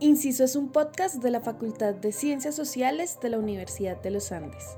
[0.00, 4.32] Inciso es un podcast de la Facultad de Ciencias Sociales de la Universidad de los
[4.32, 4.76] Andes.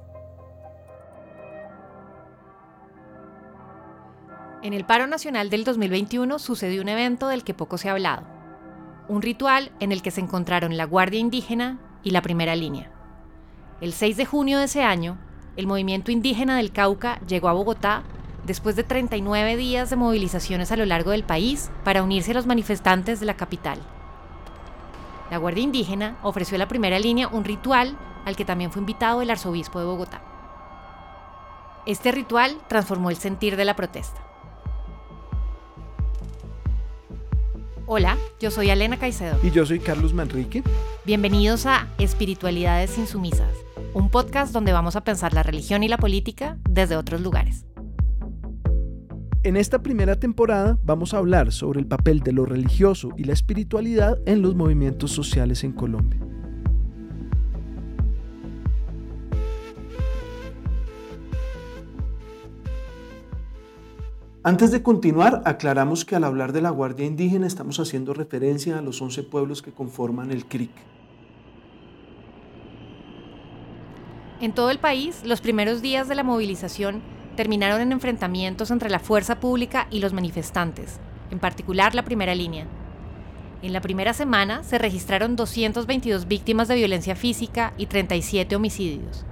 [4.62, 8.26] En el paro nacional del 2021 sucedió un evento del que poco se ha hablado.
[9.08, 12.92] Un ritual en el que se encontraron la Guardia Indígena y la Primera Línea.
[13.80, 15.18] El 6 de junio de ese año,
[15.56, 18.02] el movimiento indígena del Cauca llegó a Bogotá
[18.44, 22.46] después de 39 días de movilizaciones a lo largo del país para unirse a los
[22.46, 23.78] manifestantes de la capital.
[25.30, 29.22] La Guardia Indígena ofreció a la primera línea un ritual al que también fue invitado
[29.22, 30.22] el arzobispo de Bogotá.
[31.84, 34.20] Este ritual transformó el sentir de la protesta.
[37.86, 39.38] Hola, yo soy Elena Caicedo.
[39.42, 40.64] Y yo soy Carlos Manrique.
[41.04, 43.54] Bienvenidos a Espiritualidades Insumisas,
[43.94, 47.65] un podcast donde vamos a pensar la religión y la política desde otros lugares.
[49.46, 53.32] En esta primera temporada vamos a hablar sobre el papel de lo religioso y la
[53.32, 56.18] espiritualidad en los movimientos sociales en Colombia.
[64.42, 68.82] Antes de continuar, aclaramos que al hablar de la Guardia Indígena estamos haciendo referencia a
[68.82, 70.72] los 11 pueblos que conforman el CRIC.
[74.40, 77.00] En todo el país, los primeros días de la movilización
[77.36, 80.98] terminaron en enfrentamientos entre la fuerza pública y los manifestantes,
[81.30, 82.66] en particular la primera línea.
[83.62, 89.24] En la primera semana se registraron 222 víctimas de violencia física y 37 homicidios.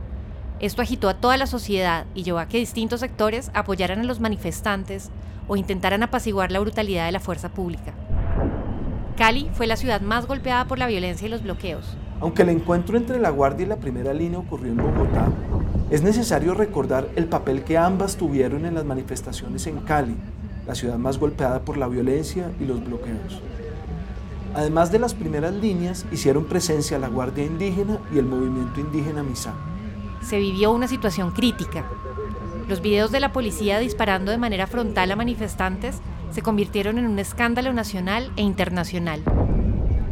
[0.61, 4.21] Esto agitó a toda la sociedad y llevó a que distintos sectores apoyaran a los
[4.21, 5.11] manifestantes
[5.49, 7.93] o intentaran apaciguar la brutalidad de la fuerza pública.
[9.17, 11.97] Cali fue la ciudad más golpeada por la violencia y los bloqueos.
[12.21, 15.29] Aunque el encuentro entre la Guardia y la primera línea ocurrió en Bogotá,
[15.95, 20.17] es necesario recordar el papel que ambas tuvieron en las manifestaciones en Cali,
[20.67, 23.41] la ciudad más golpeada por la violencia y los bloqueos.
[24.57, 29.55] Además de las primeras líneas, hicieron presencia la Guardia Indígena y el movimiento indígena MISA.
[30.21, 31.85] Se vivió una situación crítica.
[32.69, 36.01] Los videos de la policía disparando de manera frontal a manifestantes
[36.33, 39.23] se convirtieron en un escándalo nacional e internacional.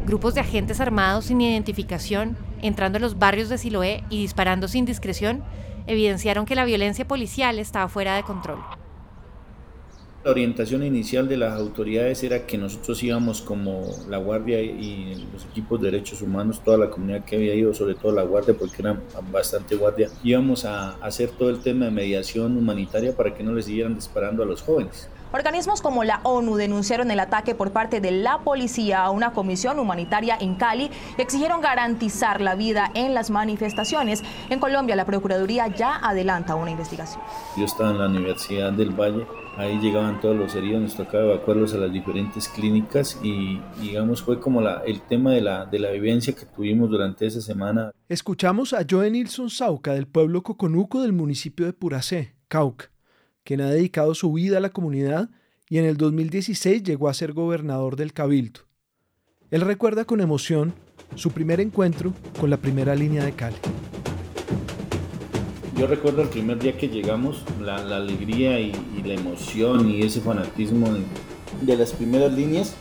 [0.06, 4.84] Grupos de agentes armados sin identificación entrando a los barrios de Siloé y disparando sin
[4.84, 5.44] discreción
[5.86, 8.58] evidenciaron que la violencia policial estaba fuera de control.
[10.24, 15.44] La orientación inicial de las autoridades era que nosotros íbamos como la Guardia y los
[15.44, 18.82] equipos de derechos humanos, toda la comunidad que había ido, sobre todo la Guardia, porque
[18.82, 19.00] era
[19.32, 23.66] bastante Guardia, íbamos a hacer todo el tema de mediación humanitaria para que no les
[23.66, 25.08] siguieran disparando a los jóvenes.
[25.34, 29.78] Organismos como la ONU denunciaron el ataque por parte de la policía a una comisión
[29.78, 34.22] humanitaria en Cali y exigieron garantizar la vida en las manifestaciones.
[34.50, 37.22] En Colombia, la Procuraduría ya adelanta una investigación.
[37.56, 39.26] Yo estaba en la Universidad del Valle,
[39.56, 44.38] ahí llegaban todos los heridos, nos tocaba evacuarlos a las diferentes clínicas y digamos fue
[44.38, 47.90] como la, el tema de la, de la vivencia que tuvimos durante esa semana.
[48.06, 52.91] Escuchamos a Joe Nilsson Sauca del pueblo Coconuco del municipio de Puracé, Cauca
[53.44, 55.30] quien ha dedicado su vida a la comunidad
[55.68, 58.60] y en el 2016 llegó a ser gobernador del Cabildo.
[59.50, 60.74] Él recuerda con emoción
[61.14, 63.56] su primer encuentro con la primera línea de Cali.
[65.76, 68.72] Yo recuerdo el primer día que llegamos, la, alegría y,
[69.04, 70.88] la emoción y ese fanatismo
[71.62, 72.76] de, las primeras líneas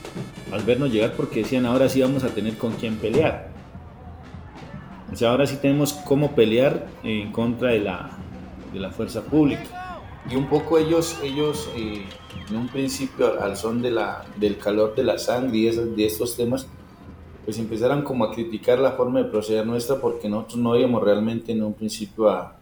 [0.52, 3.50] al vernos llegar porque decían ahora sí vamos a tener con quién pelear.
[5.12, 8.18] O sea, ahora sí tenemos cómo pelear en contra de la,
[8.74, 9.81] de la fuerza pública
[10.30, 12.06] y un poco ellos, ellos eh,
[12.50, 16.36] en un principio al son de la, del calor de la sangre y de estos
[16.36, 16.68] temas,
[17.46, 21.52] pues empezaron como a criticar la forma de proceder nuestra porque nosotros no íbamos realmente
[21.52, 22.58] en un principio a,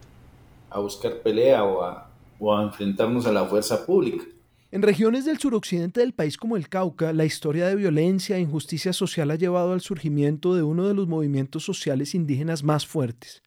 [0.69, 2.09] a buscar pelea o a,
[2.39, 4.23] o a enfrentarnos a la fuerza pública.
[4.71, 8.93] En regiones del suroccidente del país como el Cauca, la historia de violencia e injusticia
[8.93, 13.41] social ha llevado al surgimiento de uno de los movimientos sociales indígenas más fuertes.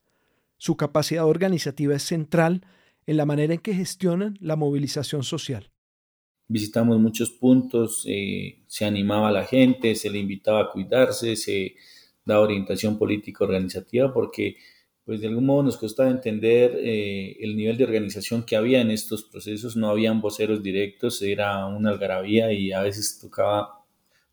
[0.59, 2.67] Su capacidad organizativa es central
[3.07, 5.71] en la manera en que gestionan la movilización social.
[6.49, 11.75] Visitamos muchos puntos, eh, se animaba a la gente, se le invitaba a cuidarse, se
[12.25, 14.57] daba orientación política organizativa porque
[15.04, 18.91] pues de algún modo nos costaba entender eh, el nivel de organización que había en
[18.91, 23.84] estos procesos, no habían voceros directos, era una algarabía y a veces tocaba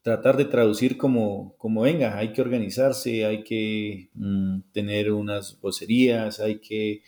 [0.04, 6.40] tratar de traducir como, como venga, hay que organizarse, hay que mm, tener unas vocerías,
[6.40, 7.02] hay que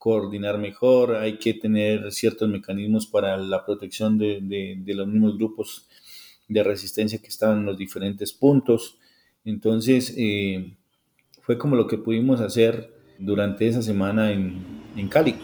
[0.00, 5.86] coordinar mejor, hay que tener ciertos mecanismos para la protección de, los mismos grupos
[6.48, 8.96] de resistencia que estaban en los diferentes puntos.
[9.44, 10.72] Entonces, eh,
[11.42, 14.64] fue como lo que pudimos hacer durante esa semana en,
[14.96, 15.36] en Cali.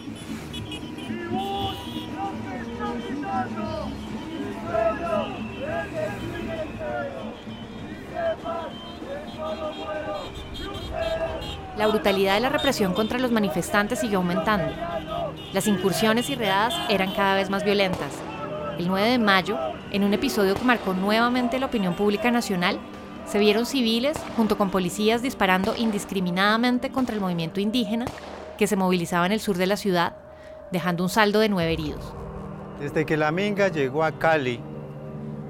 [11.77, 14.73] La brutalidad de la represión contra los manifestantes siguió aumentando.
[15.53, 18.11] Las incursiones y redadas eran cada vez más violentas.
[18.79, 19.59] El 9 de mayo,
[19.91, 22.79] en un episodio que marcó nuevamente la opinión pública nacional,
[23.27, 28.05] se vieron civiles junto con policías disparando indiscriminadamente contra el movimiento indígena
[28.57, 30.15] que se movilizaba en el sur de la ciudad,
[30.71, 32.11] dejando un saldo de nueve heridos.
[32.79, 34.59] Desde que la Minga llegó a Cali,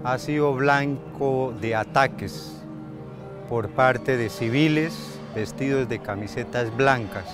[0.03, 2.61] ha sido blanco de ataques
[3.47, 7.25] por parte de civiles vestidos de camisetas blancas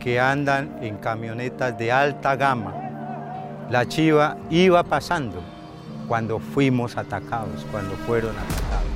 [0.00, 2.74] que andan en camionetas de alta gama.
[3.70, 5.40] La chiva iba pasando
[6.08, 8.88] cuando fuimos atacados, cuando fueron atacados.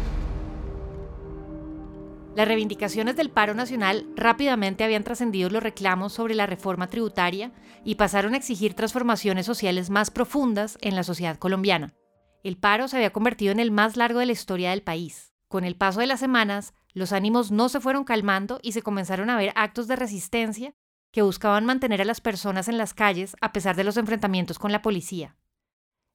[2.35, 7.53] Las reivindicaciones del paro nacional rápidamente habían trascendido los reclamos sobre la reforma tributaria
[7.85, 11.95] y pasaron a exigir transformaciones sociales más profundas en la sociedad colombiana.
[12.43, 15.33] El paro se había convertido en el más largo de la historia del país.
[15.47, 19.31] Con el paso de las semanas, los ánimos no se fueron calmando y se comenzaron
[19.31, 20.75] a ver actos de resistencia
[21.11, 24.73] que buscaban mantener a las personas en las calles a pesar de los enfrentamientos con
[24.73, 25.37] la policía.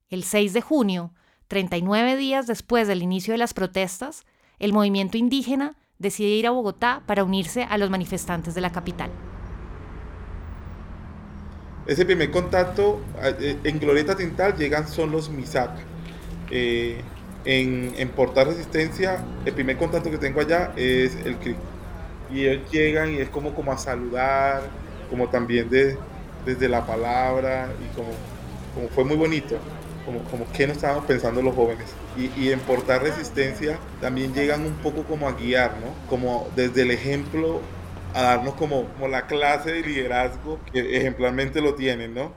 [0.10, 1.14] El 6 de junio,
[1.48, 4.26] 39 días después del inicio de las protestas,
[4.60, 9.12] el movimiento indígena decide ir a Bogotá para unirse a los manifestantes de la capital.
[11.86, 15.82] Ese primer contacto eh, en Glorieta Tintal llegan son los Misaca.
[16.50, 17.02] Eh,
[17.48, 21.58] en, en, Portal Resistencia, el primer contacto que tengo allá es el CRIC.
[22.32, 24.62] Y ellos llegan y es como, como a saludar,
[25.10, 25.98] como también de,
[26.46, 28.10] desde la palabra, y como,
[28.76, 29.58] como fue muy bonito
[30.08, 31.94] como, como qué nos estábamos pensando los jóvenes.
[32.18, 35.94] Y, y, en Portar Resistencia también llegan un poco como a guiar, ¿no?
[36.10, 37.60] Como desde el ejemplo
[38.14, 42.32] a darnos como, como la clase de liderazgo que ejemplarmente lo tienen, ¿no?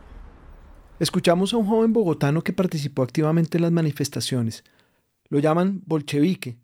[0.98, 4.64] Escuchamos a un joven bogotano que participó activamente en las manifestaciones.
[5.30, 6.58] Lo llaman bolchevique.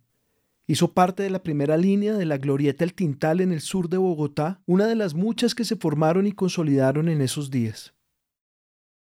[0.67, 3.97] Hizo parte de la primera línea de la Glorieta El Tintal en el sur de
[3.97, 7.95] Bogotá, una de las muchas que se formaron y consolidaron en esos días.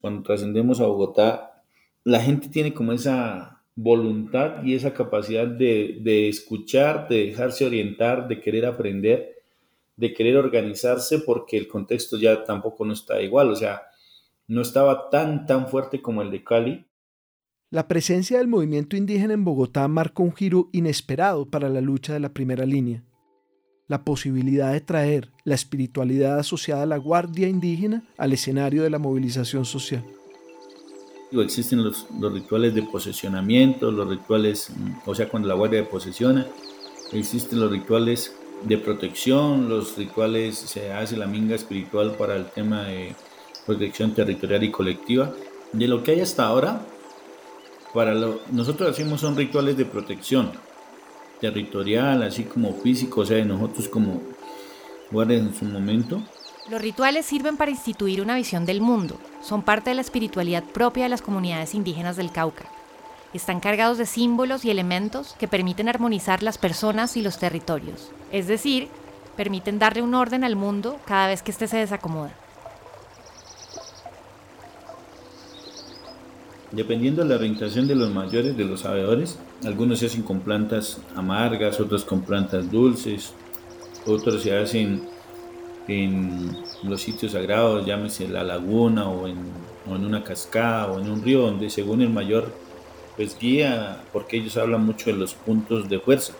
[0.00, 1.62] Cuando trascendemos a Bogotá,
[2.04, 8.40] la gente tiene como esa voluntad y esa capacidad de, escuchar, de dejarse orientar, de
[8.40, 9.42] querer aprender,
[9.96, 13.82] de querer organizarse, porque el contexto ya tampoco no está igual, o sea,
[14.48, 16.86] no estaba tan, tan fuerte como el de Cali.
[17.72, 22.18] La presencia del movimiento indígena en Bogotá marcó un giro inesperado para la lucha de
[22.18, 23.04] la primera línea.
[23.86, 28.98] La posibilidad de traer la espiritualidad asociada a la Guardia Indígena al escenario de la
[28.98, 30.04] movilización social.
[31.30, 34.72] Existen los, rituales de posesionamiento, los rituales,
[35.06, 36.48] o sea, cuando la guardia posesiona,
[37.12, 38.34] existen los rituales
[38.64, 43.14] de protección, los rituales, se hace la minga espiritual para el tema de
[43.64, 45.32] protección territorial y colectiva.
[45.72, 46.84] De lo que hay hasta ahora,
[47.92, 50.52] para lo, nosotros hacemos son rituales de protección
[51.40, 54.22] territorial, así como físico, o sea, de nosotros como
[55.10, 56.22] guardias en su momento,
[56.70, 61.04] los rituales sirven para instituir una visión del mundo, son parte de la espiritualidad propia
[61.04, 62.66] de las comunidades indígenas del Cauca.
[63.34, 68.46] Están cargados de símbolos y elementos que permiten armonizar las personas y los territorios, es
[68.46, 68.88] decir,
[69.36, 72.34] permiten darle un orden al mundo cada vez que éste se desacomoda.
[76.72, 81.00] Dependiendo de la orientación de los mayores, de los sabedores, algunos se hacen con plantas
[81.16, 83.32] amargas, otros con plantas dulces,
[84.06, 85.02] otros se hacen
[85.88, 89.38] en los sitios sagrados, llámese la laguna o en,
[89.86, 92.52] una cascada o en un río, donde según el mayor
[93.16, 96.34] pues guía, porque ellos hablan mucho de los puntos de fuerza.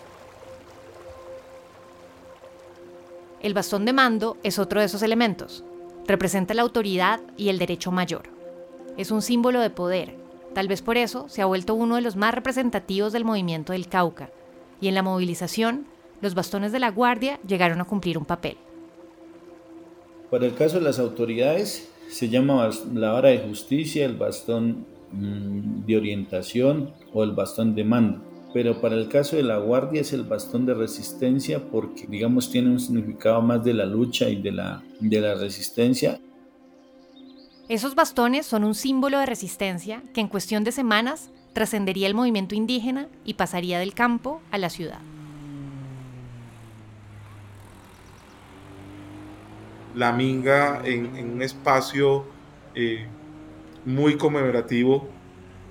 [3.41, 5.65] El bastón de mando es otro de esos elementos.
[6.07, 8.23] Representa la autoridad y el derecho mayor.
[8.97, 10.20] Es un símbolo de poder.
[10.53, 13.87] Tal vez por eso se ha vuelto uno de los más representativos del movimiento del
[13.87, 14.29] Cauca.
[14.81, 15.85] Y en la movilización,
[16.21, 18.57] los bastones de la Guardia llegaron a cumplir un papel.
[20.29, 25.85] Para el caso de las autoridades, se llama la vara de justicia, el bastón mm,
[25.85, 28.21] de orientación o el bastón de mando.
[28.53, 32.69] Pero para el caso de la guardia es el bastón de resistencia porque, digamos, tiene
[32.69, 36.19] un significado más de la lucha y de la, de la resistencia.
[37.71, 42.53] Esos bastones son un símbolo de resistencia que en cuestión de semanas trascendería el movimiento
[42.53, 44.99] indígena y pasaría del campo a la ciudad.
[49.95, 52.25] la minga en, un espacio
[52.75, 53.07] eh,
[53.85, 55.07] muy conmemorativo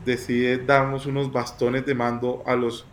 [0.07, 2.87] decide darnos unos bastones de mando a los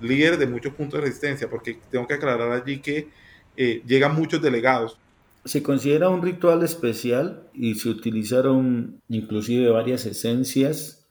[0.00, 3.08] líderes de muchos puntos de resistencia, porque tengo que aclarar allí que
[3.56, 4.98] eh, llegan muchos delegados.
[5.44, 11.02] Se considera un ritual especial y se utilizaron inclusive varias esencias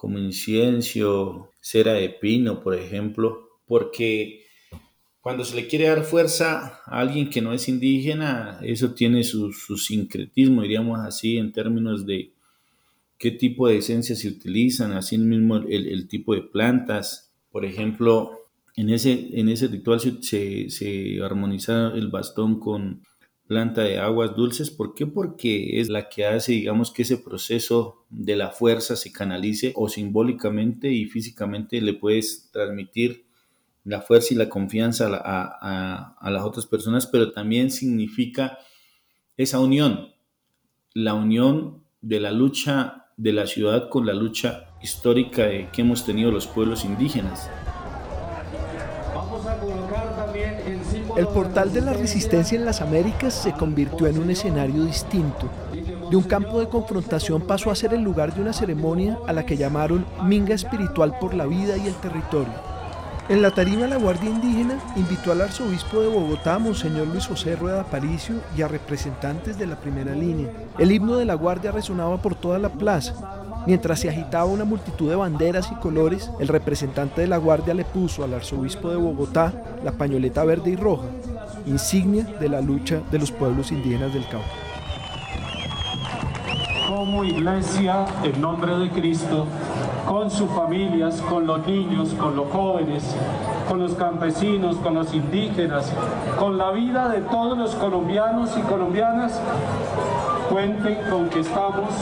[0.00, 4.46] como incienso, cera de pino, por ejemplo, porque
[5.20, 9.52] cuando se le quiere dar fuerza a alguien que no es indígena, eso tiene su,
[9.52, 12.32] sincretismo, diríamos así, en términos de
[13.18, 17.30] qué tipo de esencias se utilizan, así mismo el, tipo de plantas.
[17.52, 18.30] Por ejemplo,
[18.76, 23.02] en ese, en ese ritual se, se, armoniza el bastón con
[23.50, 24.70] planta de aguas dulces.
[24.70, 25.08] ¿Por qué?
[25.08, 29.88] Porque es la que hace, digamos, que ese proceso de la fuerza se canalice o
[29.88, 33.26] simbólicamente y físicamente le puedes transmitir
[33.82, 38.56] la fuerza y la confianza a, las otras personas, pero también significa
[39.36, 40.10] esa unión,
[40.94, 46.30] la unión de la lucha de la ciudad con la lucha histórica que hemos tenido
[46.30, 47.50] los pueblos indígenas.
[51.16, 55.48] El portal de la resistencia en las Américas se convirtió en un escenario distinto.
[56.10, 59.46] De un campo de confrontación pasó a ser el lugar de una ceremonia a la
[59.46, 62.70] que llamaron Minga Espiritual por la Vida y el Territorio.
[63.28, 67.82] En la tarima la Guardia Indígena invitó al arzobispo de Bogotá, Monseñor Luis José Rueda
[67.82, 70.50] Aparicio, y a representantes de la primera línea.
[70.78, 73.39] El himno de la Guardia resonaba por toda la plaza.
[73.66, 77.84] Mientras se agitaba una multitud de banderas y colores, el representante de la Guardia le
[77.84, 79.52] puso al arzobispo de Bogotá
[79.84, 81.06] la pañoleta verde y roja,
[81.66, 84.46] insignia de la lucha de los pueblos indígenas del Cauca.
[86.88, 89.46] Como iglesia, en nombre de Cristo,
[90.06, 93.14] con sus familias, con los niños, con los jóvenes,
[93.68, 95.92] con los campesinos, con los indígenas,
[96.38, 99.40] con la vida de todos los colombianos y colombianas,
[100.50, 101.94] cuenten con que estamos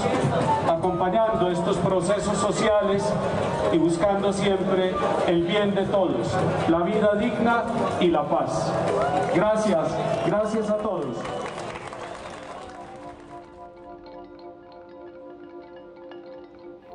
[0.66, 3.04] acompañando estos procesos sociales
[3.72, 4.94] y buscando siempre
[5.26, 6.28] el bien de todos,
[6.68, 7.64] la vida digna
[8.00, 8.72] y la paz.
[9.34, 9.88] Gracias,
[10.26, 11.16] gracias a todos.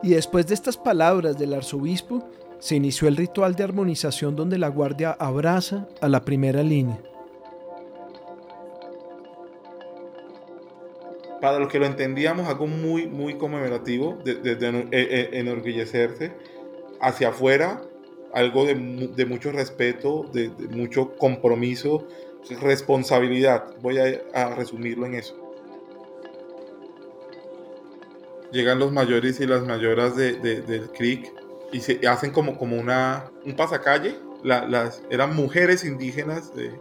[0.01, 2.27] Y después de estas palabras del arzobispo,
[2.60, 7.00] se inició el ritual de armonización donde la guardia abraza a la primera línea.
[11.43, 14.31] Para los que lo entendíamos, algo muy, muy conmemorativo, de,
[14.91, 16.31] e, e, enorgullecerse,
[17.01, 17.81] hacia afuera,
[18.33, 22.07] algo de, mucho respeto, de, mucho compromiso,
[22.62, 23.75] responsabilidad.
[23.81, 25.43] Voy a resumirlo en eso.
[28.53, 31.33] llegan los mayores y las mayoras de, del CRIC
[31.73, 34.15] y se hacen como, como una, un pasacalle.
[34.43, 36.71] las, eran mujeres indígenas, eh,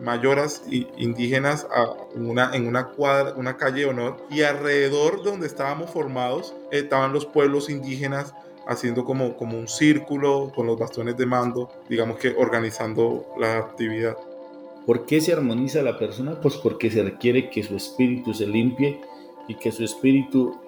[0.00, 0.62] mayoras
[0.96, 4.16] indígenas a una, en una cuadra, una calle de honor.
[4.30, 8.34] Y alrededor donde estábamos formados estaban los pueblos indígenas
[8.66, 14.16] haciendo como, como un círculo con los bastones de mando, digamos que organizando la actividad.
[14.86, 16.40] ¿Por qué se armoniza la persona?
[16.40, 19.00] Pues porque se requiere que su espíritu se limpie
[19.48, 20.60] y que su espíritu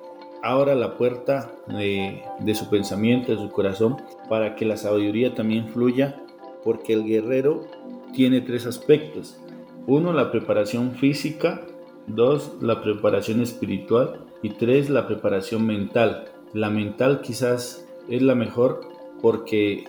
[0.42, 2.23] abra la puerta de,
[2.54, 3.97] su pensamiento, de su corazón,
[4.28, 6.20] para que la sabiduría también fluya,
[6.64, 7.66] porque el guerrero
[8.15, 9.38] tiene tres aspectos.
[9.87, 11.62] Uno, la preparación física,
[12.07, 16.27] dos, la preparación espiritual y tres, la preparación mental.
[16.53, 18.81] La mental quizás es la mejor
[19.21, 19.85] porque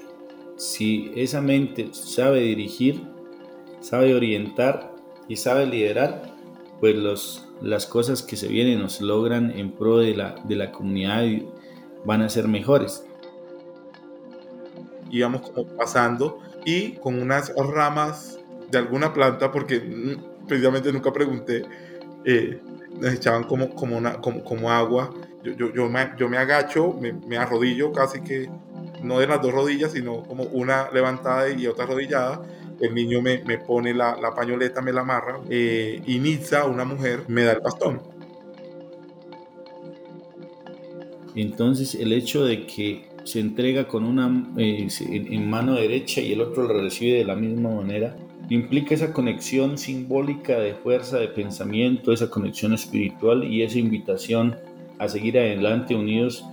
[0.58, 3.02] si esa mente sabe dirigir,
[3.80, 4.94] sabe orientar
[5.28, 6.34] y sabe liderar,
[6.80, 10.72] pues los las cosas que se vienen nos logran en pro de la, de la
[10.72, 11.26] comunidad
[12.06, 13.06] van a ser mejores.
[15.12, 21.64] Íbamos como pasando y con unas ramas de alguna planta, porque mm, precisamente nunca pregunté,
[22.26, 22.60] eh,
[23.04, 25.14] echaban como, como, agua.
[25.44, 28.50] Yo, yo, yo, me, me agacho, me, me arrodillo casi que,
[29.02, 32.42] no de las dos rodillas, sino como una levantada y otra arrodillada
[32.82, 37.44] el niño me, pone la, pañoleta, me la amarra, eh, y Nitza, una mujer, me
[37.44, 38.02] da el bastón.
[41.36, 46.42] Entonces el hecho de que se entrega con una eh, en mano derecha y el
[46.42, 48.16] otro lo recibe de la misma manera,
[48.50, 54.56] implica esa conexión simbólica de fuerza de pensamiento, esa conexión espiritual y esa invitación
[54.98, 56.44] a seguir adelante unidos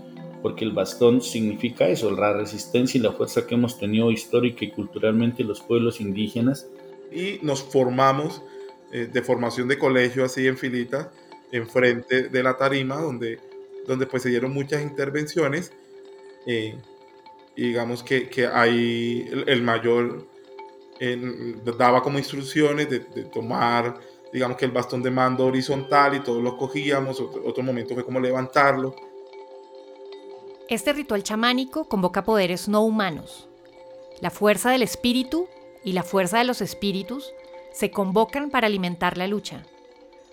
[0.42, 4.70] porque el bastón significa eso, la resistencia y la fuerza que hemos tenido histórica y
[4.70, 6.68] culturalmente los pueblos indígenas.
[7.10, 8.42] Y nos formamos
[8.92, 11.10] eh, de formación de colegio así en filita,
[11.50, 13.40] enfrente de la tarima, donde,
[13.88, 15.72] donde pues se dieron muchas intervenciones.
[16.46, 16.78] Eh,
[17.56, 20.26] y digamos que, que ahí el, mayor
[21.76, 23.98] daba como instrucciones de, tomar,
[24.32, 28.04] digamos que el bastón de mando horizontal y todos lo cogíamos, otro, otro momento fue
[28.04, 28.94] como levantarlo
[30.68, 33.48] este ritual chamánico convoca poderes no humanos.
[34.20, 35.46] La fuerza del espíritu
[35.84, 37.32] y la fuerza de los espíritus
[37.72, 39.62] se convocan para alimentar la lucha.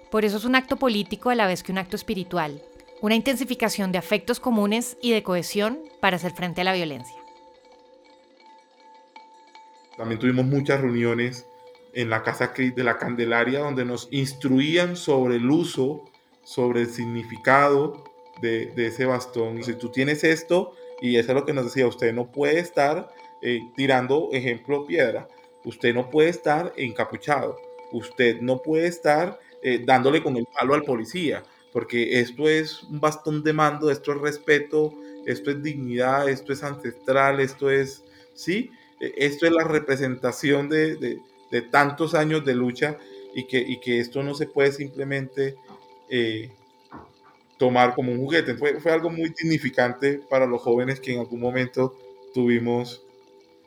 [0.09, 2.63] Por eso es un acto político a la vez que un acto espiritual,
[3.03, 7.17] una intensificación de afectos comunes y de cohesión para hacer frente a la violencia.
[9.97, 11.45] También tuvimos muchas reuniones
[11.93, 16.05] en la Casa de la Candelaria donde nos instruían sobre el uso,
[16.45, 18.05] sobre el significado
[18.41, 19.61] de, ese bastón.
[19.65, 23.09] Si tú tienes esto, y eso es lo que nos decía, usted no puede estar
[23.41, 25.27] eh, tirando, ejemplo, piedra,
[25.65, 27.57] usted no puede estar encapuchado,
[27.91, 31.43] usted no puede estar eh, dándole con el palo al policía,
[31.73, 34.93] porque esto es un bastón de mando, esto es respeto,
[35.25, 38.03] esto es dignidad, esto es ancestral, esto es,
[38.35, 38.69] sí,
[39.01, 41.19] e, esto es la representación de,
[41.71, 42.97] tantos años de lucha
[43.35, 45.55] y que, que, esto no se puede simplemente
[46.09, 46.49] eh,
[47.57, 48.55] tomar como un juguete.
[48.55, 51.95] Fue, fue algo muy significante para los jóvenes que en algún momento
[52.33, 53.03] tuvimos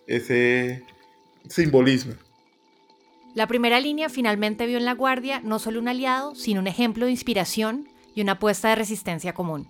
[0.07, 0.83] ese
[1.49, 2.15] simbolismo.
[3.35, 7.05] La primera línea finalmente vio en la Guardia no solo un aliado, sino un ejemplo
[7.05, 7.87] de inspiración
[8.17, 9.69] y una apuesta de resistencia común.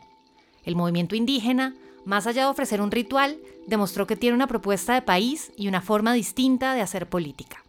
[0.65, 1.75] El movimiento indígena,
[2.07, 5.83] más allá de ofrecer un ritual, demostró que tiene una propuesta de país y una
[5.83, 7.62] forma distinta de hacer política.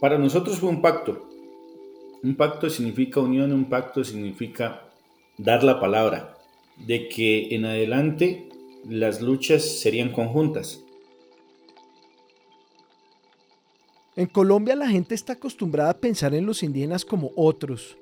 [0.00, 1.30] Para nosotros fue un pacto.
[2.22, 4.90] Un pacto significa unión, un pacto significa
[5.38, 6.36] dar la palabra
[6.76, 8.48] de que en adelante
[8.84, 10.82] las luchas serían conjuntas.
[14.16, 17.96] En Colombia la gente está acostumbrada a pensar en los indígenas como otros,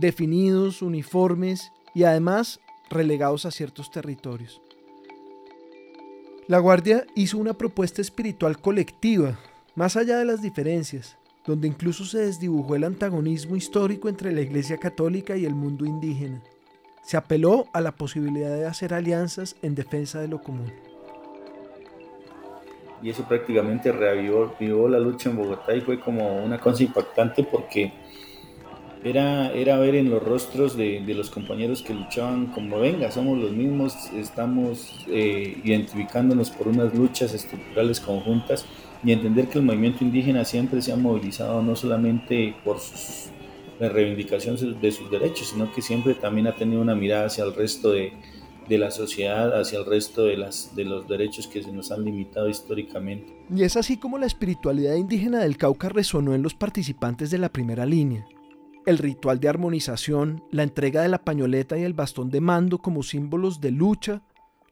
[0.00, 4.60] definidos, uniformes y además relegados a ciertos territorios.
[6.46, 9.38] La Guardia hizo una propuesta espiritual colectiva,
[9.74, 14.78] más allá de las diferencias, donde incluso se desdibujó el antagonismo histórico entre la Iglesia
[14.78, 16.42] Católica y el mundo indígena.
[17.02, 20.72] Se apeló a la posibilidad de hacer alianzas en defensa de lo común
[23.02, 27.92] y eso prácticamente reavivó la lucha en Bogotá y fue como una cosa impactante porque
[29.04, 33.52] era, era ver en los rostros de, los compañeros que luchaban como venga, somos los
[33.52, 38.66] mismos, estamos eh, identificándonos por unas luchas estructurales conjuntas
[39.04, 43.30] y entender que el movimiento indígena siempre se ha movilizado no solamente por sus,
[43.78, 47.54] la reivindicación de sus derechos, sino que siempre también ha tenido una mirada hacia el
[47.54, 48.12] resto de,
[48.68, 52.04] de la sociedad hacia el resto de, las, de los derechos que se nos han
[52.04, 53.32] limitado históricamente.
[53.54, 57.48] Y es así como la espiritualidad indígena del Cauca resonó en los participantes de la
[57.48, 58.26] primera línea.
[58.88, 63.02] El ritual de armonización, la entrega de la pañoleta y el bastón de mando como
[63.02, 64.22] símbolos de lucha,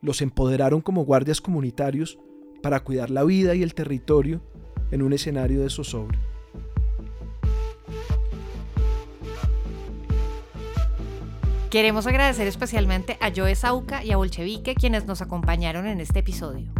[0.00, 2.18] los empoderaron como guardias comunitarios
[2.62, 4.40] para cuidar la vida y el territorio
[4.90, 6.18] en un escenario de zozobra.
[11.68, 16.72] Queremos agradecer especialmente a Joe Sauca y a Bolchevique quienes nos acompañaron en este episodio.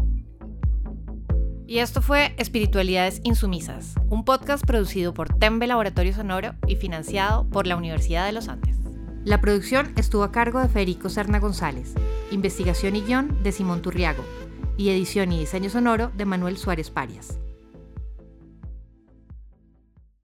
[1.69, 7.67] Y esto fue Espiritualidades Insumisas, un podcast producido por Tembe Laboratorio Sonoro y financiado por
[7.67, 8.77] la Universidad de los Andes.
[9.25, 11.95] La producción estuvo a cargo de Federico Serna González,
[12.31, 14.23] investigación y guion de Simón Turriago,
[14.77, 17.41] y edición y diseño sonoro de Manuel Suárez Parias.